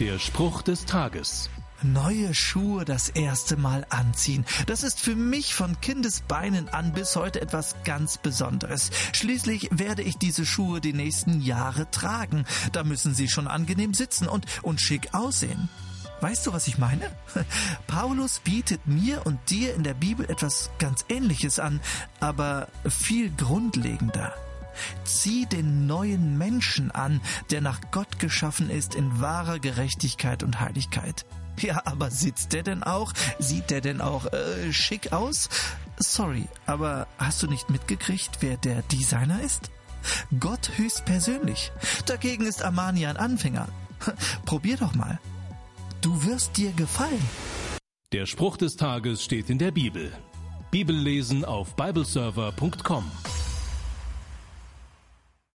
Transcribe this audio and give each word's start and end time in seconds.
Der 0.00 0.18
Spruch 0.18 0.60
des 0.60 0.84
Tages. 0.84 1.48
Neue 1.82 2.34
Schuhe 2.34 2.84
das 2.84 3.08
erste 3.08 3.56
Mal 3.56 3.86
anziehen. 3.88 4.44
Das 4.66 4.82
ist 4.82 5.00
für 5.00 5.16
mich 5.16 5.54
von 5.54 5.80
Kindesbeinen 5.80 6.68
an 6.68 6.92
bis 6.92 7.16
heute 7.16 7.40
etwas 7.40 7.76
ganz 7.84 8.18
Besonderes. 8.18 8.90
Schließlich 9.14 9.70
werde 9.72 10.02
ich 10.02 10.18
diese 10.18 10.44
Schuhe 10.44 10.82
die 10.82 10.92
nächsten 10.92 11.40
Jahre 11.40 11.90
tragen. 11.90 12.44
Da 12.72 12.84
müssen 12.84 13.14
sie 13.14 13.26
schon 13.26 13.48
angenehm 13.48 13.94
sitzen 13.94 14.28
und, 14.28 14.44
und 14.62 14.82
schick 14.82 15.14
aussehen. 15.14 15.70
Weißt 16.20 16.46
du, 16.46 16.52
was 16.52 16.68
ich 16.68 16.76
meine? 16.76 17.10
Paulus 17.86 18.40
bietet 18.40 18.86
mir 18.86 19.24
und 19.24 19.38
dir 19.48 19.74
in 19.74 19.82
der 19.82 19.94
Bibel 19.94 20.28
etwas 20.28 20.68
ganz 20.78 21.06
Ähnliches 21.08 21.58
an, 21.58 21.80
aber 22.20 22.68
viel 22.86 23.30
grundlegender. 23.30 24.34
Zieh 25.04 25.46
den 25.46 25.86
neuen 25.86 26.38
Menschen 26.38 26.90
an, 26.90 27.20
der 27.50 27.60
nach 27.60 27.80
Gott 27.90 28.18
geschaffen 28.18 28.70
ist 28.70 28.94
in 28.94 29.20
wahrer 29.20 29.58
Gerechtigkeit 29.58 30.42
und 30.42 30.60
Heiligkeit. 30.60 31.24
Ja, 31.58 31.82
aber 31.84 32.10
sitzt 32.10 32.52
der 32.52 32.62
denn 32.62 32.82
auch? 32.82 33.12
Sieht 33.38 33.70
der 33.70 33.80
denn 33.80 34.00
auch 34.00 34.26
äh, 34.32 34.72
schick 34.72 35.12
aus? 35.12 35.48
Sorry, 35.98 36.46
aber 36.66 37.06
hast 37.18 37.42
du 37.42 37.46
nicht 37.46 37.70
mitgekriegt, 37.70 38.38
wer 38.40 38.56
der 38.58 38.82
Designer 38.82 39.40
ist? 39.40 39.70
Gott 40.38 40.70
höchstpersönlich. 40.76 41.72
Dagegen 42.04 42.44
ist 42.44 42.62
Armani 42.62 43.06
ein 43.06 43.16
Anfänger. 43.16 43.68
Probier 44.44 44.76
doch 44.76 44.94
mal. 44.94 45.18
Du 46.00 46.24
wirst 46.24 46.56
dir 46.56 46.72
gefallen. 46.72 47.22
Der 48.12 48.26
Spruch 48.26 48.56
des 48.56 48.76
Tages 48.76 49.24
steht 49.24 49.50
in 49.50 49.58
der 49.58 49.72
Bibel. 49.72 50.12
Bibellesen 50.70 51.44
auf 51.44 51.74
bibleserver.com. 51.74 53.10